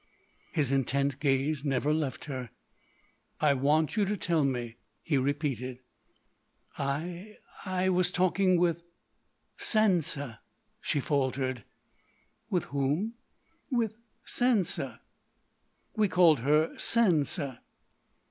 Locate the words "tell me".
4.17-4.77